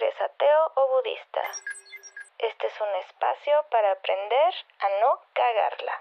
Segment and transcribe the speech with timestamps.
[0.00, 1.40] eres ateo o budista.
[2.38, 5.92] Este es un espacio para aprender a no cagarla.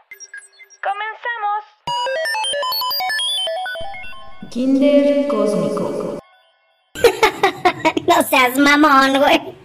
[0.84, 1.64] ¡Comenzamos!
[4.52, 6.20] Kinder Cósmico.
[8.08, 9.58] no seas mamón, güey.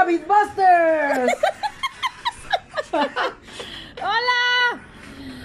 [0.00, 1.34] COVID Busters.
[3.98, 4.80] ¡Hola!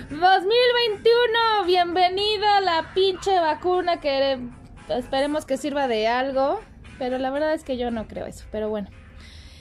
[0.09, 4.39] 2021, bienvenido a la pinche vacuna que
[4.87, 6.61] esperemos que sirva de algo,
[6.97, 8.87] pero la verdad es que yo no creo eso, pero bueno.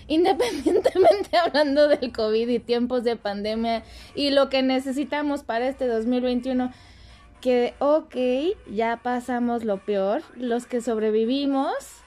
[0.06, 3.82] Independientemente hablando del COVID y tiempos de pandemia
[4.14, 6.72] y lo que necesitamos para este 2021,
[7.40, 8.14] que ok,
[8.70, 12.03] ya pasamos lo peor, los que sobrevivimos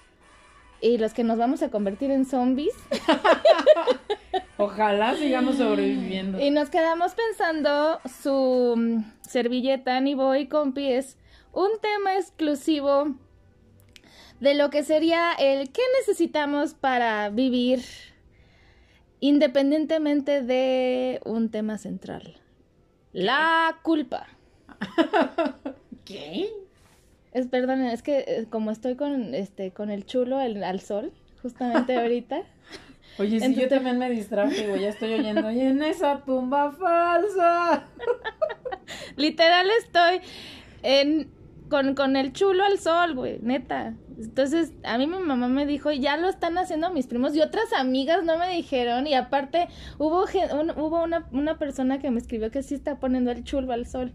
[0.81, 2.75] y los que nos vamos a convertir en zombies.
[4.57, 6.39] Ojalá sigamos sobreviviendo.
[6.39, 11.17] Y nos quedamos pensando, su mm, servilleta ni boy compi es
[11.53, 13.15] un tema exclusivo
[14.39, 17.81] de lo que sería el qué necesitamos para vivir
[19.19, 22.37] independientemente de un tema central.
[23.13, 24.27] La culpa.
[26.05, 26.49] ¿Qué?
[27.37, 31.11] Es, perdón, es que eh, como estoy con este con el chulo el- al sol,
[31.41, 32.41] justamente ahorita.
[33.19, 37.85] Oye, si yo también me distraje, güey, ya estoy oyendo, y en esa tumba falsa.
[39.15, 40.21] Literal estoy
[40.83, 41.29] en
[41.69, 43.93] con, con el chulo al sol, güey, neta.
[44.17, 47.73] Entonces, a mí mi mamá me dijo, ya lo están haciendo mis primos y otras
[47.73, 49.05] amigas no me dijeron.
[49.05, 49.67] Y aparte,
[49.99, 50.25] hubo,
[50.59, 53.85] un- hubo una, una persona que me escribió que sí está poniendo el chulo al
[53.85, 54.13] sol.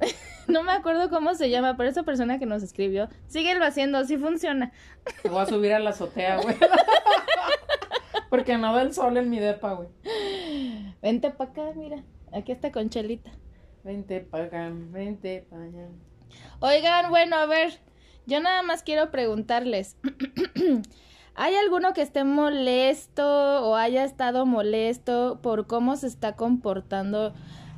[0.48, 4.16] no me acuerdo cómo se llama, pero esa persona que nos escribió, síguelo haciendo, sí
[4.16, 4.72] funciona.
[5.22, 6.56] Te voy a subir a la azotea, güey.
[8.30, 9.88] Porque no da el sol en mi depa, güey.
[11.00, 13.30] Vente pa' acá, mira, aquí está Conchelita.
[13.84, 15.88] Vente pa' acá, vente pa' allá.
[16.60, 17.78] Oigan, bueno, a ver,
[18.26, 19.96] yo nada más quiero preguntarles.
[21.38, 23.22] ¿Hay alguno que esté molesto
[23.68, 27.34] o haya estado molesto por cómo se está comportando,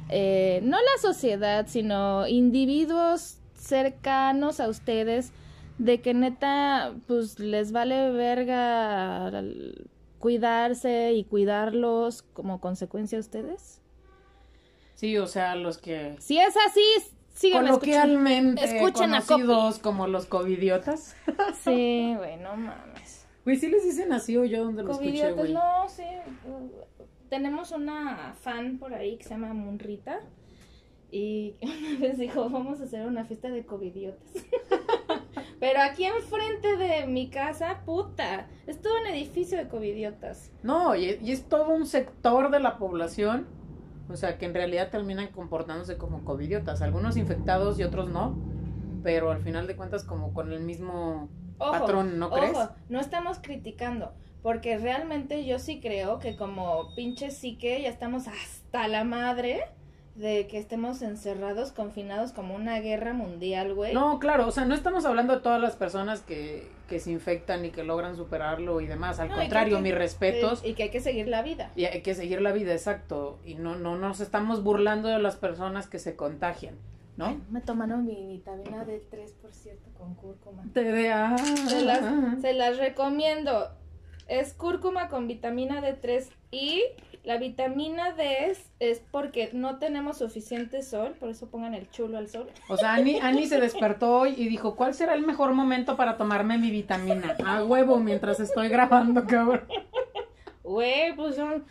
[0.09, 5.33] eh, no la sociedad, sino individuos cercanos a ustedes,
[5.79, 9.31] de que neta, pues les vale verga
[10.19, 13.81] cuidarse y cuidarlos como consecuencia a ustedes?
[14.95, 16.83] Sí, o sea, los que Si es así,
[17.33, 17.69] escuchando.
[17.69, 21.15] coloquialmente Escuchen a conocidos como los covidiotas.
[21.63, 23.27] Sí, güey, no mames.
[23.45, 25.53] Güey, sí les dicen así o yo donde lo escuché, güey.
[25.53, 26.05] no, sí.
[27.29, 30.21] Tenemos una fan por ahí que se llama Munrita.
[31.11, 34.29] Y una vez dijo, vamos a hacer una fiesta de covidiotas.
[35.61, 40.53] Pero aquí enfrente de mi casa, puta, es todo un edificio de covidiotas.
[40.63, 43.47] No, y, y es todo un sector de la población,
[44.09, 48.37] o sea, que en realidad terminan comportándose como covidiotas, algunos infectados y otros no,
[49.03, 51.29] pero al final de cuentas como con el mismo
[51.59, 52.57] Ojo, patrón, ¿no crees?
[52.57, 54.13] Ojo, no estamos criticando,
[54.43, 59.61] porque realmente yo sí creo que como pinche psique ya estamos hasta la madre
[60.15, 63.95] de que estemos encerrados, confinados como una guerra mundial, güey.
[63.95, 67.65] No, claro, o sea, no estamos hablando de todas las personas que, que se infectan
[67.65, 70.65] y que logran superarlo y demás, al No, contrario, que- mis respetos.
[70.65, 71.71] Y que hay que seguir la vida.
[71.77, 73.39] Y hay que seguir la vida, exacto.
[73.45, 76.75] Y no, no nos estamos burlando de las personas que se contagian,
[77.17, 77.41] ¿no?
[77.49, 80.65] Me tomaron mi vitamina D3, por cierto, con cúrcuma.
[80.75, 81.39] TDA.
[81.69, 83.71] Se las, se las recomiendo.
[84.29, 86.83] Es cúrcuma con vitamina D3 y
[87.25, 92.19] la vitamina D es, es porque no tenemos suficiente sol, por eso pongan el chulo
[92.19, 92.49] al sol.
[92.69, 96.17] O sea, Ani, Ani se despertó hoy y dijo, ¿cuál será el mejor momento para
[96.17, 97.37] tomarme mi vitamina?
[97.45, 99.67] A huevo mientras estoy grabando, cabrón.
[100.63, 101.65] Güey, pues son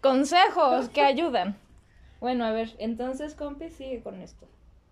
[0.00, 1.56] consejos que ayudan.
[2.20, 4.46] Bueno, a ver, entonces, compi, sigue con esto.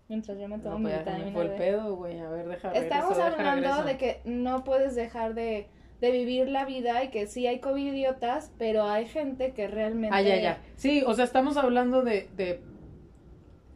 [0.07, 2.19] Mientras yo me tomo No, mi pues ya se me vitamina fue el pedo, güey.
[2.19, 5.67] A ver, deja Estamos deja hablando de que no puedes dejar de,
[6.01, 10.15] de vivir la vida y que sí hay covidiotas, pero hay gente que realmente...
[10.15, 10.61] Ah, ya, ya.
[10.77, 12.61] Sí, o sea, estamos hablando de, de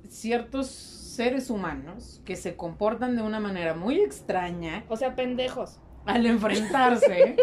[0.08, 5.80] ciertos seres humanos que se comportan de una manera muy extraña O sea, pendejos.
[6.06, 7.36] al enfrentarse,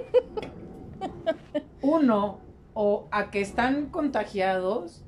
[1.82, 2.40] uno,
[2.74, 5.04] o a que están contagiados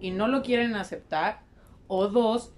[0.00, 1.40] y no lo quieren aceptar,
[1.86, 2.52] o dos,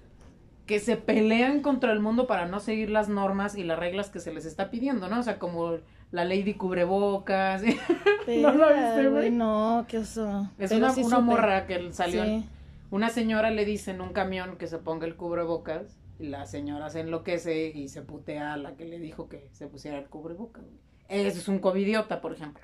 [0.65, 4.19] que se pelean contra el mundo para no seguir las normas y las reglas que
[4.19, 5.19] se les está pidiendo, ¿no?
[5.19, 5.77] O sea, como
[6.11, 7.61] la de cubrebocas.
[8.27, 9.31] ¿No lo viste, güey?
[9.31, 10.49] No, qué oso.
[10.57, 11.21] Es Pero una, sí una supe.
[11.21, 12.23] morra que salió.
[12.23, 12.45] Sí.
[12.89, 16.89] Una señora le dice en un camión que se ponga el cubrebocas Y la señora
[16.89, 20.63] se enloquece y se putea a la que le dijo que se pusiera el cubrebocas.
[21.09, 22.63] Eso es un covidiota, por ejemplo.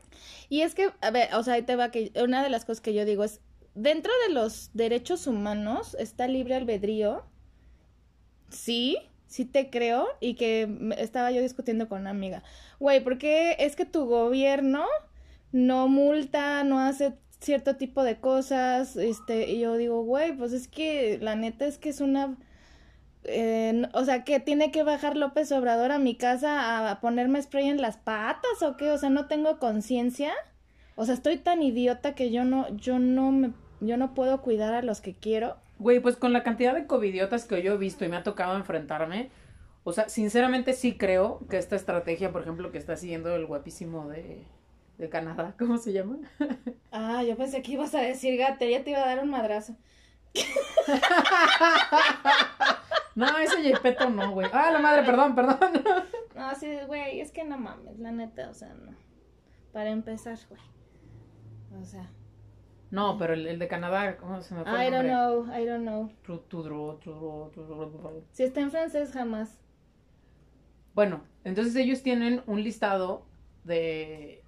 [0.49, 2.81] Y es que, a ver, o sea, ahí te va que una de las cosas
[2.81, 3.41] que yo digo es,
[3.75, 7.25] dentro de los derechos humanos está libre albedrío.
[8.49, 8.97] Sí,
[9.33, 10.07] sí te creo.
[10.19, 12.43] Y que estaba yo discutiendo con una amiga.
[12.79, 14.85] Güey, ¿por qué es que tu gobierno
[15.51, 18.95] no multa, no hace cierto tipo de cosas?
[18.95, 22.37] Este, y yo digo, güey, pues es que la neta es que es una...
[23.23, 27.69] eh, o sea, que tiene que bajar López Obrador a mi casa a ponerme spray
[27.69, 30.31] en las patas o qué, o sea, no tengo conciencia.
[30.95, 33.51] O sea, estoy tan idiota que yo no, yo no me,
[33.81, 35.57] yo no puedo cuidar a los que quiero.
[35.83, 38.55] Güey, pues con la cantidad de covidiotas que yo he visto y me ha tocado
[38.55, 39.29] enfrentarme,
[39.83, 44.07] o sea, sinceramente sí creo que esta estrategia, por ejemplo, que está siguiendo el guapísimo
[44.07, 44.47] de,
[44.97, 46.19] de Canadá, ¿cómo se llama?
[46.89, 49.75] Ah, yo pensé que ibas a decir Gatería te iba a dar un madrazo.
[53.15, 54.49] No, ese Yepeto no, güey.
[54.51, 55.59] Ah, la madre, perdón, perdón.
[56.35, 58.95] No, sí, güey, es que no mames, la neta, o sea, no.
[59.71, 60.61] Para empezar, güey.
[61.79, 62.09] O sea,
[62.93, 65.65] No, pero el, el de Canadá, ¿cómo se me fue I el don't know, I
[65.65, 66.11] don't know.
[68.33, 69.59] Si está en francés, jamás.
[70.93, 73.25] Bueno, entonces ellos tienen un listado
[73.63, 74.43] de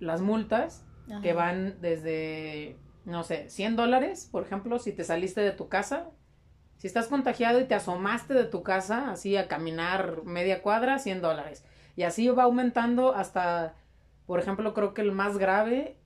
[0.00, 0.84] las multas
[1.22, 6.10] que van desde, no sé, 100 dólares, por ejemplo, si te saliste de tu casa.
[6.78, 11.22] Si estás contagiado y te asomaste de tu casa, así a caminar media cuadra, 100
[11.22, 11.64] dólares.
[11.94, 13.76] Y así va aumentando hasta,
[14.26, 15.97] por ejemplo, creo que el más grave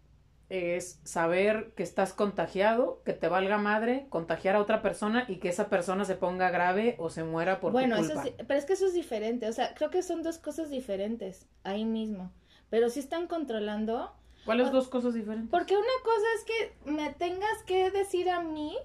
[0.52, 5.49] es saber que estás contagiado, que te valga madre, contagiar a otra persona y que
[5.49, 8.28] esa persona se ponga grave o se muera por Bueno, tu eso culpa.
[8.28, 11.46] sí, pero es que eso es diferente, o sea, creo que son dos cosas diferentes
[11.64, 12.32] ahí mismo.
[12.69, 14.14] Pero sí están controlando
[14.44, 15.50] ¿Cuáles dos cosas diferentes?
[15.50, 18.76] Porque una cosa es que me tengas que decir a mí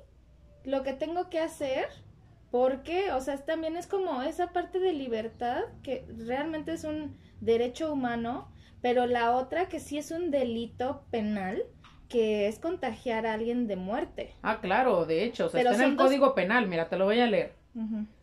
[0.63, 1.87] lo que tengo que hacer,
[2.51, 7.17] porque, o sea, es- también es como esa parte de libertad que realmente es un
[7.41, 8.49] derecho humano,
[8.81, 11.63] pero la otra que sí es un delito penal,
[12.09, 14.33] que es contagiar a alguien de muerte.
[14.41, 17.05] Ah, claro, de hecho, o sea, está en el dos- Código Penal, mira, te lo
[17.05, 17.53] voy a leer.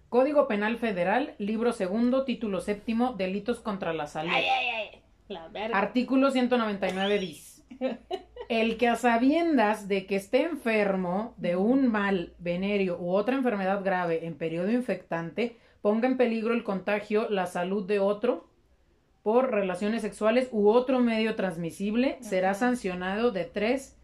[0.08, 4.32] Código Penal Federal, libro segundo, título séptimo, delitos contra la salud.
[4.34, 5.02] Ay, ay, ay.
[5.28, 5.76] La verga.
[5.78, 7.64] Artículo 199 bis.
[8.48, 13.82] El que a sabiendas de que esté enfermo de un mal venéreo u otra enfermedad
[13.82, 18.46] grave en periodo infectante ponga en peligro el contagio, la salud de otro
[19.25, 23.97] por relaciones sexuales u otro medio transmisible será sancionado de tres,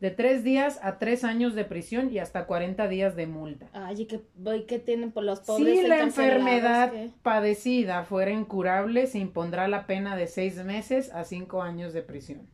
[0.00, 3.68] de tres días a tres años de prisión y hasta 40 días de multa.
[3.72, 4.20] Ay, ¿y qué,
[4.66, 9.86] qué tienen por los pobres Si la enfermedad que- padecida fuera incurable, se impondrá la
[9.86, 12.48] pena de seis meses a cinco años de prisión.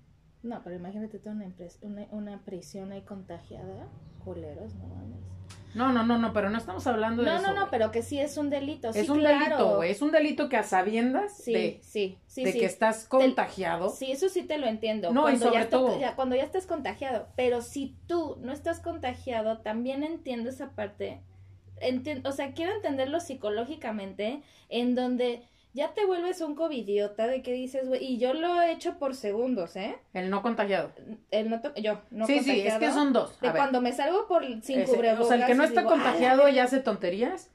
[0.47, 1.47] No, pero imagínate tú una,
[1.83, 3.89] una, una prisión ahí contagiada.
[4.25, 5.19] Culeros, no mames.
[5.75, 7.47] No, no, no, no, pero no estamos hablando de No, eso.
[7.49, 7.71] no, no, güey.
[7.71, 8.89] pero que sí es un delito.
[8.91, 9.39] Es un claro.
[9.45, 9.91] delito, güey.
[9.91, 12.59] Es un delito que a sabiendas Sí, de, sí, sí, de sí.
[12.61, 13.91] que estás contagiado.
[13.91, 15.13] Sí, eso sí te lo entiendo.
[15.13, 17.29] No, y cuando sobre ya, te- todo- ya- cuando ya estés contagiado.
[17.37, 21.21] Pero si tú no estás contagiado, también entiendo esa parte.
[21.83, 25.43] Enti- o sea, quiero entenderlo psicológicamente, en donde
[25.77, 29.15] ya te vuelves un covidiota de que dices, güey, y yo lo he hecho por
[29.15, 29.97] segundos, ¿eh?
[30.15, 30.91] El no contagiado.
[31.31, 32.81] El no yo, no sí, sí, es contagiado.
[32.81, 33.39] que son dos.
[33.41, 35.27] De ver, cuando me salgo por sin ese- cubrebocas.
[35.27, 36.53] o sea, el que no y está digo, "Ah, la contagiado verga".
[36.57, 37.51] ya hace tonterías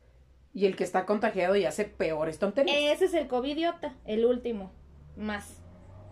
[0.53, 2.77] y el que está contagiado ya hace peores tonterías.
[2.95, 4.71] Ese es el covidiota, el último.
[5.17, 5.57] Más.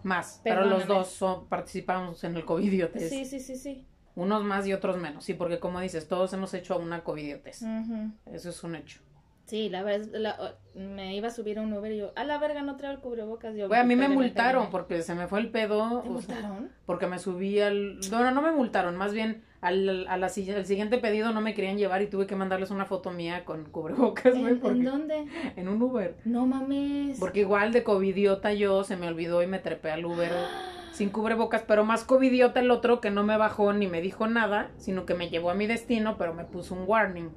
[0.03, 3.09] Más, pero los dos son, participamos en el covidiotes.
[3.09, 3.85] Sí, sí, sí, sí.
[4.15, 5.25] Unos más y otros menos.
[5.25, 7.61] Sí, porque como dices, todos hemos hecho una covidiotes.
[7.61, 8.11] Ujú.
[8.33, 9.01] Eso es un hecho.
[9.49, 12.37] Sí, la verdad, la- me iba a subir a un Uber y yo, a la
[12.37, 13.55] verga, no traigo el cubrebocas.
[13.55, 14.71] Yo, Güey, a mí me "Perdón, multaron perdón".
[14.71, 15.99] porque se me fue el pedo.
[16.01, 16.69] ¿Te sea, multaron?
[16.85, 17.99] porque me subí al...
[18.11, 20.31] No, no, no me multaron, más bien al, a la al
[20.65, 24.31] siguiente pedido no me querían llevar y tuve que mandarles una foto mía con cubrebocas,
[24.33, 25.25] güey, ¿En, en porque- dónde?
[25.55, 26.15] en un Uber.
[26.23, 27.19] No mames.
[27.19, 30.31] Porque igual de covidiota yo se me olvidó y me trepé al Uber
[30.93, 34.69] sin cubrebocas, pero más covidiota el otro que no me bajó ni me dijo nada,
[34.77, 37.29] sino que me llevó a mi destino, pero me puso un warning.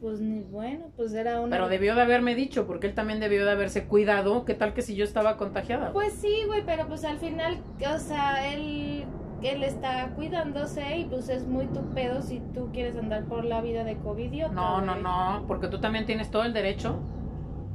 [0.00, 1.50] Pues ni bueno, pues era una...
[1.50, 4.44] Pero debió de haberme dicho, porque él también debió de haberse cuidado.
[4.46, 5.92] ¿Qué tal que si yo estaba contagiada?
[5.92, 7.62] Pues sí, güey, pero pues al final,
[7.94, 9.04] o sea, él,
[9.42, 13.60] él está cuidándose y pues es muy tu pedo si tú quieres andar por la
[13.60, 14.54] vida de covidiota.
[14.54, 15.02] No, no, güey.
[15.02, 16.98] no, porque tú también tienes todo el derecho.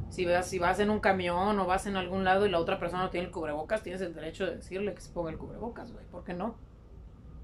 [0.10, 2.79] Si vas, si vas en un camión o vas en algún lado y la otra
[2.79, 5.91] persona no tiene el cubrebocas, tienes el derecho de decirle que se ponga el cubrebocas,
[5.94, 6.05] güey.
[6.05, 6.55] ¿Por qué no?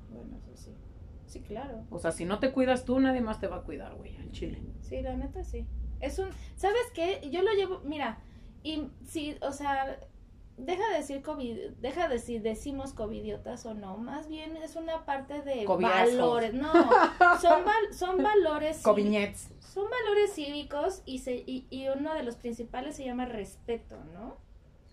[0.10, 0.72] Bueno, eso sí.
[1.32, 1.86] Sí, claro.
[1.90, 4.32] O sea, si no te cuidas tú, nadie más te va a cuidar, güey, al
[4.32, 4.62] chile.
[4.82, 5.66] Sí, la neta sí.
[6.02, 7.22] Es un, ¿sabes qué?
[7.32, 8.20] Yo lo llevo, mira,
[8.64, 9.98] y sí, o sea,
[10.58, 15.06] deja de decir COVID, deja de si decimos covidiotas o no, más bien es una
[15.06, 16.12] parte de Coviascos.
[16.18, 16.74] valores, no,
[17.40, 19.52] son, val- son valores, Coviñets.
[19.60, 24.36] son valores cívicos y, se, y, y uno de los principales se llama respeto, ¿no?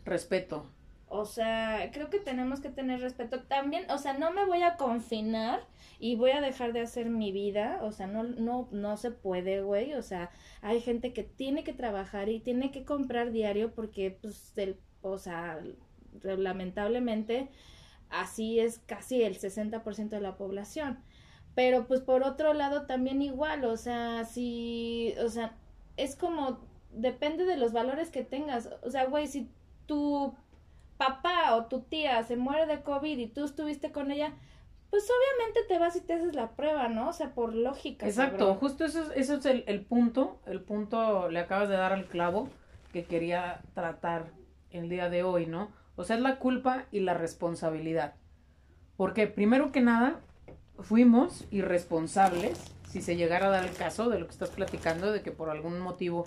[0.04, 0.66] Respeto.
[1.10, 3.42] O sea, creo que tenemos que tener respeto.
[3.44, 5.60] También, o sea, no me voy a confinar
[5.98, 9.62] y voy a dejar de hacer mi vida, o sea, no, no, no se puede,
[9.62, 10.30] güey, o sea,
[10.62, 15.18] hay gente que tiene que trabajar y tiene que comprar diario porque, pues, el, o
[15.18, 15.60] sea,
[16.22, 17.48] lamentablemente,
[18.10, 20.98] así es casi el 60% de la población.
[21.54, 25.56] Pero, pues, por otro lado, también igual, o sea, si, o sea,
[25.96, 26.60] es como,
[26.92, 29.50] depende de los valores que tengas, o sea, güey, si
[29.86, 30.34] tu
[30.98, 34.34] papá o tu tía se muere de COVID y tú estuviste con ella,
[34.90, 37.08] pues obviamente te vas y te haces la prueba, ¿no?
[37.08, 38.06] O sea, por lógica.
[38.06, 38.56] Exacto, cabrón.
[38.58, 42.06] justo eso es, eso es el, el punto, el punto le acabas de dar al
[42.06, 42.48] clavo
[42.92, 44.32] que quería tratar
[44.70, 45.70] el día de hoy, ¿no?
[45.96, 48.14] O sea, es la culpa y la responsabilidad.
[48.96, 50.20] Porque primero que nada,
[50.80, 55.22] fuimos irresponsables, si se llegara a dar el caso de lo que estás platicando, de
[55.22, 56.26] que por algún motivo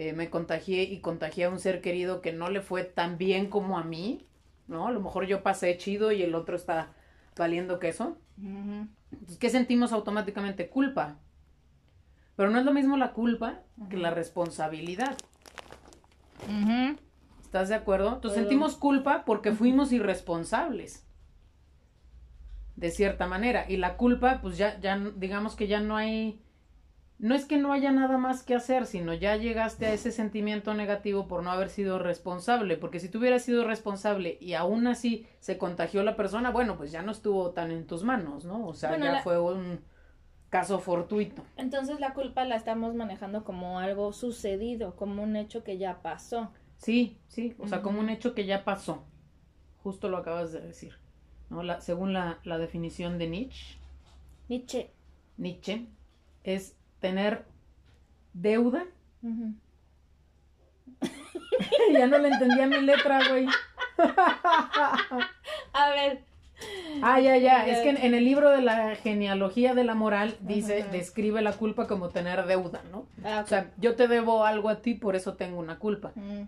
[0.00, 3.50] eh, me contagié y contagié a un ser querido que no le fue tan bien
[3.50, 4.24] como a mí,
[4.68, 4.86] ¿no?
[4.86, 6.92] A lo mejor yo pasé chido y el otro está
[7.36, 8.16] valiendo queso.
[8.36, 10.68] Entonces, ¿qué sentimos automáticamente?
[10.68, 11.18] Culpa.
[12.36, 13.58] Pero no es lo mismo la culpa
[13.90, 15.18] que la responsabilidad.
[17.42, 18.14] ¿Estás de acuerdo?
[18.14, 21.08] Entonces sentimos culpa porque fuimos irresponsables.
[22.76, 23.64] De cierta manera.
[23.68, 26.40] Y la culpa, pues ya, ya, digamos que ya no hay.
[27.18, 30.72] No es que no haya nada más que hacer, sino ya llegaste a ese sentimiento
[30.74, 32.76] negativo por no haber sido responsable.
[32.76, 36.92] Porque si tú hubieras sido responsable y aún así se contagió la persona, bueno, pues
[36.92, 38.66] ya no estuvo tan en tus manos, ¿no?
[38.66, 39.80] O sea, Bueno, ya la- fue un
[40.48, 41.42] caso fortuito.
[41.56, 46.52] Entonces la culpa la estamos manejando como algo sucedido, como un hecho que ya pasó.
[46.76, 49.04] Sí, sí, o sea, como un hecho que ya pasó.
[49.82, 50.94] Justo lo acabas de decir.
[51.50, 51.64] ¿no?
[51.64, 53.78] La, según la, la definición de Nietzsche,
[54.48, 54.92] Nietzsche.
[55.36, 55.86] Nietzsche,
[56.44, 57.44] es tener
[58.32, 58.84] deuda.
[61.92, 63.46] Ya no le entendía mi letra, güey.
[65.72, 66.22] A ver.
[67.02, 67.66] Ah, ya, ya.
[67.66, 70.90] Es que en, en el libro de la genealogía de la moral dice, Ajá.
[70.92, 73.06] describe la culpa como tener deuda, ¿no?
[73.24, 76.12] Ah, O sea, yo te debo algo a ti, por eso tengo una culpa.
[76.14, 76.42] Mm.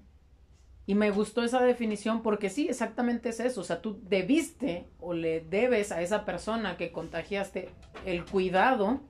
[0.86, 3.60] Y me gustó esa definición porque sí, exactamente es eso.
[3.60, 7.68] O sea, tú debiste o le debes a esa persona que contagiaste
[8.04, 9.00] el cuidado,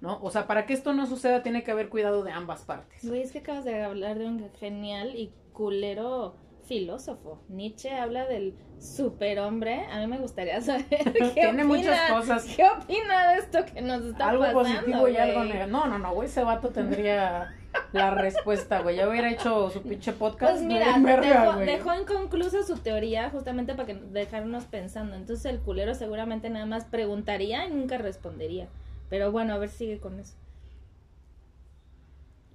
[0.00, 0.18] ¿no?
[0.22, 3.06] O sea, para que esto no suceda tiene que haber cuidado de ambas partes.
[3.08, 6.36] Güey, es que acabas de hablar de un genial y culero
[6.66, 7.40] filósofo.
[7.48, 9.84] Nietzsche habla del superhombre.
[9.86, 12.44] A mí me gustaría saber qué Tiene muchas opina- cosas.
[12.56, 14.62] ¿Qué opina de esto que nos está algo pasando?
[14.70, 15.78] positivo y algo negativo.
[15.78, 17.54] No, no, no, güey, ese vato tendría
[17.92, 18.96] la respuesta, güey.
[18.96, 20.52] Ya hubiera hecho su pinche podcast.
[20.54, 25.16] Pues mira, dejó, dejó inconclusa su teoría justamente para que dejarnos pensando.
[25.16, 28.68] Entonces el culero seguramente nada más preguntaría y nunca respondería.
[29.08, 30.34] Pero bueno, a ver, sigue con eso.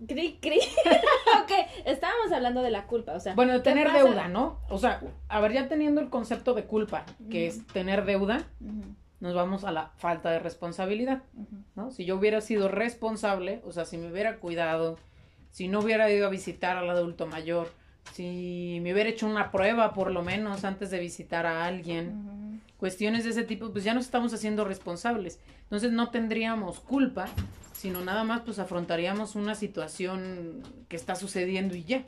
[0.08, 0.60] Cri, cri.
[1.44, 1.52] ok,
[1.86, 3.36] estábamos hablando de la culpa, o sea.
[3.36, 4.04] Bueno, de ¿qué tener pasa?
[4.04, 4.60] deuda, ¿no?
[4.70, 8.46] O sea, a ver, ya teniendo el concepto de culpa, que es tener deuda,
[9.20, 11.24] nos vamos a la falta de responsabilidad.
[11.76, 11.92] ¿no?
[11.92, 14.98] Si yo hubiera sido responsable, o sea, si me hubiera cuidado,
[15.52, 17.70] si no hubiera ido a visitar al adulto mayor,
[18.14, 22.49] si me hubiera hecho una prueba por lo menos antes de visitar a alguien.
[22.80, 25.40] Cuestiones de ese tipo, pues ya nos estamos haciendo responsables.
[25.64, 27.28] Entonces no tendríamos culpa,
[27.74, 32.06] sino nada más pues afrontaríamos una situación que está sucediendo y ya.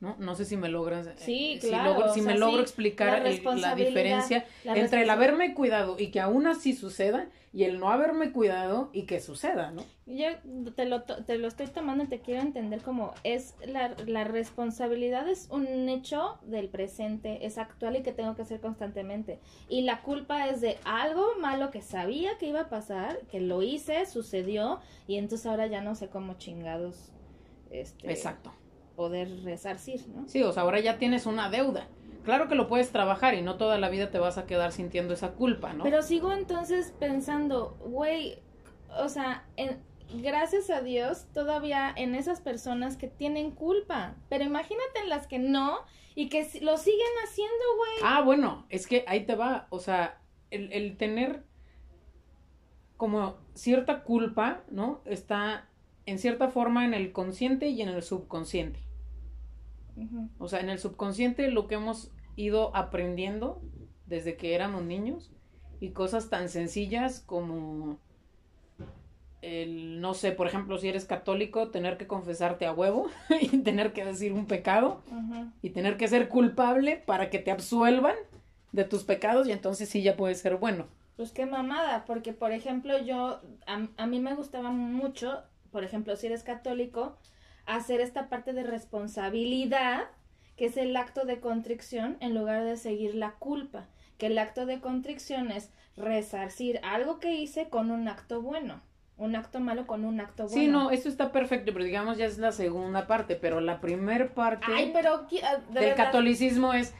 [0.00, 0.14] ¿No?
[0.20, 2.58] No sé si me logras, eh, Sí, si, claro, logro, o si sea, me logro
[2.58, 6.46] sí, explicar la el- la responsabilidad, diferencia la entre el haberme cuidado y que aún
[6.46, 9.82] así suceda y el no haberme cuidado y que suceda, ¿no?
[10.06, 10.28] Yo
[10.76, 15.28] te lo, te lo estoy tomando y te quiero entender como es la, la responsabilidad
[15.28, 19.40] es un hecho del presente, es actual y que tengo que hacer constantemente.
[19.68, 23.62] Y la culpa es de algo malo que sabía que iba a pasar, que lo
[23.62, 24.78] hice, sucedió
[25.08, 27.12] y entonces ahora ya no sé cómo chingados
[27.70, 28.52] este, Exacto.
[28.98, 30.28] Poder resarcir, ¿no?
[30.28, 31.86] Sí, o sea, ahora ya tienes una deuda.
[32.24, 35.14] Claro que lo puedes trabajar y no toda la vida te vas a quedar sintiendo
[35.14, 35.84] esa culpa, ¿no?
[35.84, 38.40] Pero sigo entonces pensando, güey,
[38.98, 39.78] o sea, en,
[40.20, 45.38] gracias a Dios todavía en esas personas que tienen culpa, pero imagínate en las que
[45.38, 45.78] no
[46.16, 47.98] y que lo siguen haciendo, güey.
[48.02, 51.44] Ah, bueno, es que ahí te va, o sea, el, el tener
[52.96, 55.02] como cierta culpa, ¿no?
[55.04, 55.68] Está
[56.04, 58.87] en cierta forma en el consciente y en el subconsciente.
[60.38, 63.60] O sea, en el subconsciente lo que hemos ido aprendiendo
[64.06, 65.30] desde que éramos niños
[65.80, 67.98] y cosas tan sencillas como
[69.42, 73.08] el, no sé, por ejemplo, si eres católico, tener que confesarte a huevo
[73.40, 75.02] y tener que decir un pecado
[75.62, 78.16] y tener que ser culpable para que te absuelvan
[78.72, 80.86] de tus pecados y entonces sí ya puede ser bueno.
[81.16, 86.16] Pues qué mamada, porque por ejemplo yo, a, a mí me gustaba mucho, por ejemplo,
[86.16, 87.16] si eres católico,
[87.68, 90.04] hacer esta parte de responsabilidad,
[90.56, 94.66] que es el acto de contrición, en lugar de seguir la culpa, que el acto
[94.66, 98.80] de contrición es resarcir algo que hice con un acto bueno,
[99.16, 100.54] un acto malo con un acto bueno.
[100.56, 104.32] Sí, no, eso está perfecto, pero digamos ya es la segunda parte, pero la primer
[104.32, 106.94] parte Ay, pero qui- ah, de del verdad, catolicismo es,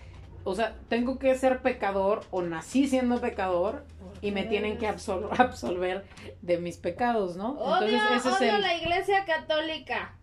[0.44, 3.84] o sea, tengo que ser pecador o nací siendo pecador
[4.22, 6.04] y me tienen que absol- absolver
[6.42, 7.52] de mis pecados, ¿no?
[7.52, 10.16] Odio, ese es el, la iglesia católica.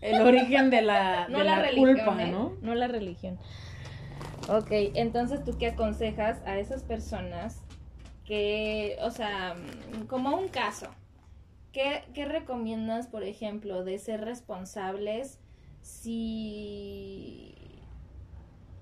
[0.00, 2.30] el origen de la, no de la, la religión, culpa, ¿eh?
[2.30, 2.52] ¿no?
[2.62, 3.38] No la religión.
[4.48, 7.62] Ok, entonces tú qué aconsejas a esas personas
[8.24, 9.54] que, o sea,
[10.08, 10.88] como un caso,
[11.72, 15.38] ¿qué, qué recomiendas, por ejemplo, de ser responsables
[15.80, 17.54] si...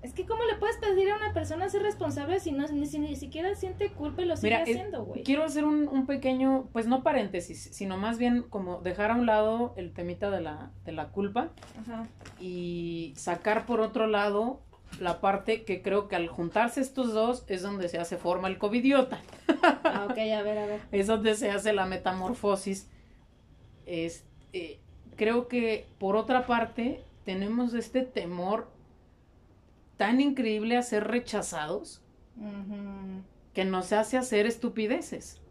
[0.03, 2.99] Es que ¿cómo le puedes pedir a una persona ser responsable si no ni, si
[2.99, 5.23] ni siquiera siente culpa y lo sigue Mira, haciendo, güey?
[5.25, 9.27] quiero hacer un, un pequeño, pues no paréntesis, sino más bien como dejar a un
[9.27, 12.07] lado el temita de la, de la culpa Ajá.
[12.41, 14.61] y sacar por otro lado
[14.99, 18.59] la parte que creo que al juntarse estos dos es donde se hace forma el
[18.59, 19.21] covidiota.
[19.63, 20.81] Ah, ok, a ver, a ver.
[20.93, 22.89] es donde se hace la metamorfosis.
[23.87, 24.11] Eh,
[25.17, 28.71] creo que por otra parte tenemos este temor
[30.01, 32.01] tan increíble a ser rechazados
[32.39, 33.23] Ujú.
[33.53, 35.43] que nos hace hacer estupideces.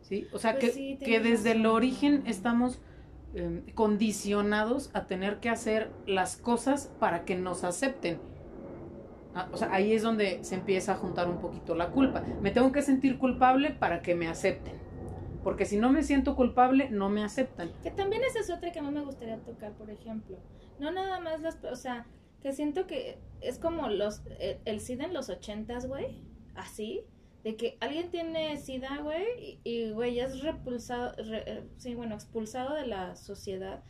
[0.00, 0.26] ¿Sí?
[0.32, 1.76] O sea, Pues que, sí, que desde el razón.
[1.76, 2.80] origen estamos
[3.34, 8.20] eh, condicionados a tener que hacer las cosas para que nos acepten.
[9.34, 12.22] Ah, o sea, ahí es donde se empieza a juntar un poquito la culpa.
[12.40, 14.72] Me tengo que sentir culpable para que me acepten.
[15.44, 17.70] Porque si no me siento culpable, no me aceptan.
[17.82, 20.38] Que también esa es otra que mí me gustaría tocar, por ejemplo.
[20.78, 21.62] No nada más las...
[21.64, 22.06] O sea,
[22.42, 26.20] que siento que es como los el, el SIDA en los ochentas, güey.
[26.54, 27.02] Así.
[27.44, 31.12] De que alguien tiene SIDA, güey, y, güey, ya es repulsado...
[31.22, 33.84] re- eh, sí, bueno, expulsado de la sociedad.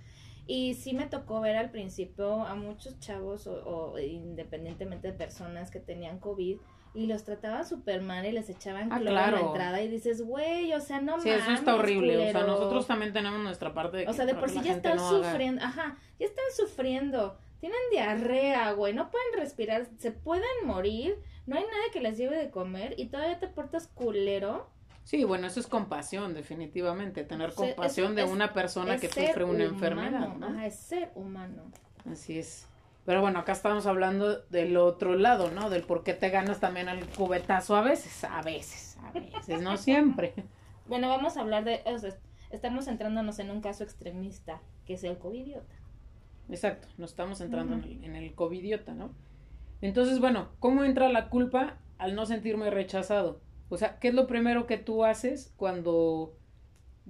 [0.47, 3.55] Y sí me tocó ver al principio a muchos chavos, o,
[3.93, 6.59] o independientemente de personas que tenían COVID,
[6.95, 10.23] y los trataban súper mal y les echaban Ah, cloro en la entrada y dices,
[10.23, 12.17] güey, o sea, no Sí, mames, eso está horrible.
[12.17, 12.47] O sea, culero".
[12.47, 15.09] nosotros también tenemos nuestra parte de que O sea, de por sí ya están no
[15.09, 21.17] haga- sufriendo, ajá, ya están sufriendo, tienen diarrea, güey, no pueden respirar, se pueden morir,
[21.47, 24.69] no hay nadie que les lleve de comer y todavía te portas culero.
[25.05, 27.23] Sí, bueno, eso es compasión, definitivamente.
[27.25, 30.29] Tener O sea, compasión de es- una persona es que sufre una humano, enfermedad.
[30.35, 30.47] ¿no?
[30.49, 31.71] Ajá, es ser humano.
[32.11, 32.67] Así es.
[33.05, 35.71] Pero bueno, acá estamos hablando del otro lado, ¿no?
[35.71, 38.25] Del por qué te ganas también el cubetazo a veces.
[38.25, 40.35] A veces, a veces, no siempre.
[40.89, 42.15] Bueno, vamos a hablar de, o sea,
[42.51, 45.75] estamos centrándonos en un caso extremista, que es el covidiota.
[46.49, 49.11] Exacto, nos estamos entrando en, el, en el covidiota, ¿no?
[49.81, 53.41] Entonces, bueno, ¿cómo entra la culpa al no sentirme rechazado?
[53.69, 56.37] O sea, ¿qué es lo primero que tú haces cuando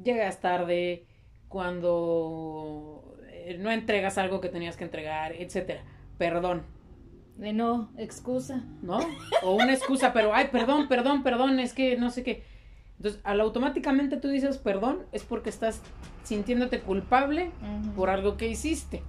[0.02, 1.06] llegas tarde,
[1.48, 5.82] cuando eh, no entregas algo que tenías que entregar, etcétera?
[6.18, 6.62] Perdón,
[7.36, 8.64] De no, excusa.
[8.82, 8.98] ¿no?
[9.42, 12.42] O una excusa, pero, ay, perdón, perdón, perdón, es que no sé qué.
[12.96, 15.82] Entonces, al automáticamente tú dices perdón, es porque estás
[16.24, 17.50] sintiéndote culpable
[17.94, 19.02] por algo que hiciste.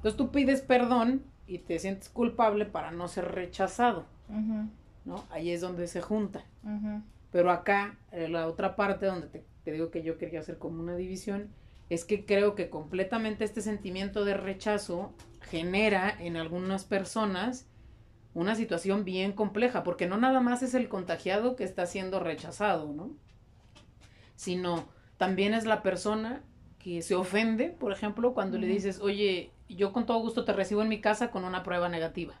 [0.00, 4.06] Entonces tú pides perdón y te sientes culpable para no ser rechazado,
[5.04, 5.24] ¿no?
[5.28, 6.42] Ahí es donde se junta.
[7.30, 10.80] Pero acá, eh, la otra parte donde te, te digo que yo quería hacer como
[10.80, 11.50] una división,
[11.90, 17.66] es que creo que completamente este sentimiento de rechazo genera en algunas personas
[18.32, 22.90] una situación bien compleja, porque no nada más es el contagiado que está siendo rechazado,
[22.90, 23.10] ¿no?
[24.34, 26.42] Sino también es la persona
[26.78, 30.82] que se ofende, por ejemplo, cuando le dices, oye, yo con todo gusto te recibo
[30.82, 32.40] en mi casa con una prueba negativa.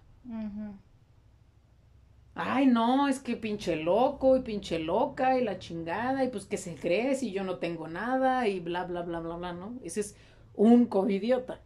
[2.34, 6.56] Ay, no, es que pinche loco y pinche loca y la chingada y pues que
[6.56, 9.78] se cree si yo no tengo nada y bla, bla, bla, bla, bla, ¿no?
[9.82, 10.16] Ese es
[10.54, 11.60] un covidiota.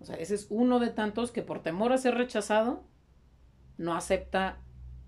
[0.00, 2.84] O sea, ese es uno de tantos que por temor a ser rechazado
[3.76, 4.58] no acepta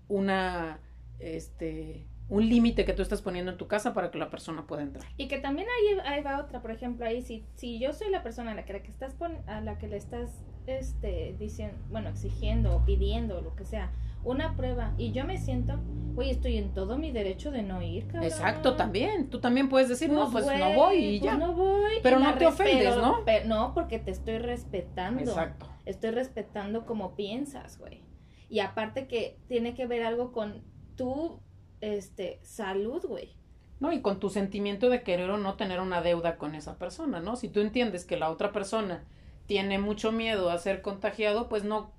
[0.07, 0.79] una,
[1.19, 4.81] este, un límite que tú estás poniendo en tu casa para que la persona pueda
[4.83, 5.05] entrar.
[5.15, 8.21] Y que también ahí, ahí va otra, por ejemplo, ahí si, si yo soy la
[8.23, 11.77] persona a la que, la que estás pon- a la que le estás este diciendo,
[11.89, 13.91] bueno, exigiendo o pidiendo o lo que sea,
[14.25, 15.79] una prueba y yo me siento,
[16.13, 18.23] güey, estoy en todo mi derecho de no ir, cabrón.
[18.25, 19.29] Exacto, también.
[19.29, 21.37] Tú también puedes decir, no, pues no güey, voy y pues ya.
[21.37, 21.93] no voy.
[22.03, 23.23] Pero no te ofendes, ¿no?
[23.45, 25.21] no, porque te estoy respetando.
[25.21, 25.69] Exacto.
[25.85, 28.01] Estoy respetando como piensas, güey.
[28.49, 30.61] Y aparte que tiene que ver algo con
[30.97, 31.39] tu
[31.81, 33.35] este salud, güey.
[33.79, 33.91] ¿no?
[33.91, 37.35] Y con tu sentimiento de querer o no tener una deuda con esa persona, ¿no?
[37.35, 39.03] Si tú entiendes que la otra persona
[39.45, 41.91] tiene mucho miedo a ser contagiado, pues no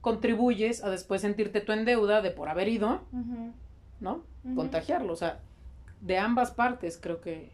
[0.00, 3.02] contribuyes a después sentirte tú en deuda de por haber ido.
[4.00, 4.22] ¿no?
[4.54, 5.40] Contagiarlo, o sea,
[6.00, 7.52] de ambas partes creo que,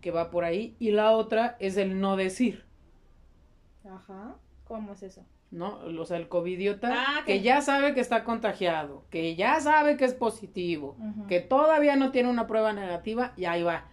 [0.00, 0.76] que va por ahí.
[0.78, 2.64] Y la otra es el no decir,
[3.88, 4.34] Ajá.
[4.64, 5.22] ¿Cómo es eso?
[5.54, 5.78] ¿No?
[5.98, 9.96] O sea, el covidiota Ah, que que- ya sabe que está contagiado, que ya sabe
[9.96, 10.96] que es positivo,
[11.28, 13.86] que todavía no tiene una prueba negativa y ahí va.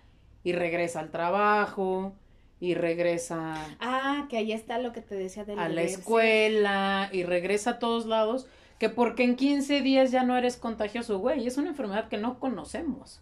[0.44, 2.14] Y regresa al trabajo,
[2.60, 7.24] y regresa Ah, que ahí está lo que te decía de a la escuela, y
[7.24, 8.48] regresa a todos lados,
[8.80, 12.40] que porque en 15 días ya no eres contagioso, güey, es una enfermedad que no
[12.40, 13.22] conocemos.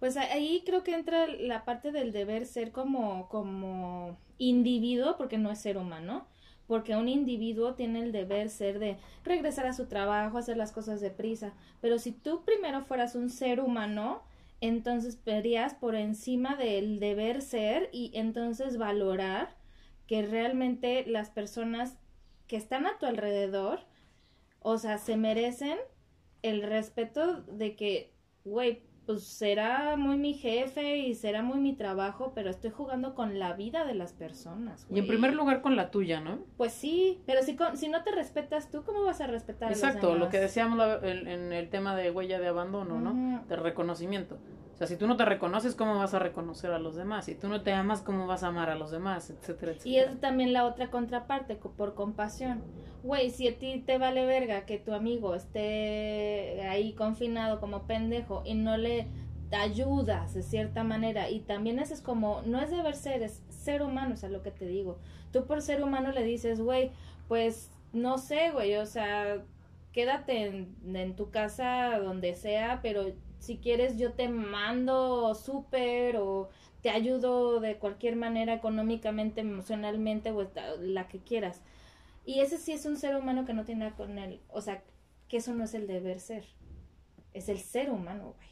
[0.00, 5.50] Pues ahí creo que entra la parte del deber ser como, como individuo, porque no
[5.52, 6.26] es ser humano,
[6.66, 11.00] porque un individuo tiene el deber ser de regresar a su trabajo, hacer las cosas
[11.00, 14.22] deprisa, pero si tú primero fueras un ser humano,
[14.60, 19.56] entonces verías por encima del deber ser y entonces valorar
[20.06, 21.96] que realmente las personas
[22.46, 23.80] que están a tu alrededor,
[24.60, 25.78] o sea, se merecen
[26.42, 28.12] el respeto de que,
[28.44, 33.38] güey, pues será muy mi jefe y será muy mi trabajo, pero estoy jugando con
[33.38, 34.86] la vida de las personas.
[34.90, 36.38] Y en primer lugar con la tuya, ¿no?
[36.56, 39.70] Pues sí, pero si, con- si no te respetas tú, ¿cómo vas a respetar a
[39.70, 40.28] los Exacto, lo demás?
[40.30, 43.44] que decíamos en, en el tema de huella de abandono, ¿no?
[43.48, 44.38] De reconocimiento.
[44.74, 47.26] O sea, si tú no te reconoces, ¿cómo vas a reconocer a los demás?
[47.26, 49.30] Si tú no te amas, ¿cómo vas a amar a los demás?
[49.30, 49.90] Etcétera, etcétera.
[49.90, 52.62] Y es también la otra contraparte, co- por compasión.
[53.04, 58.42] Güey, si a ti te vale verga que tu amigo esté ahí confinado como pendejo
[58.44, 59.06] y no le
[59.52, 63.82] ayudas de cierta manera, y también eso es como, no es deber ser, es ser
[63.82, 64.98] humano, o sea, lo que te digo.
[65.32, 66.90] Tú por ser humano le dices, güey,
[67.28, 69.42] pues no sé, güey, o sea,
[69.92, 73.04] quédate en, en tu casa donde sea, pero
[73.44, 76.50] si quieres yo te mando súper o
[76.82, 81.62] te ayudo de cualquier manera económicamente, emocionalmente o la que quieras.
[82.26, 84.82] Y ese sí es un ser humano que no tiene nada con él, o sea,
[85.28, 86.46] que eso no es el deber ser,
[87.34, 88.48] es el ser humano, güey.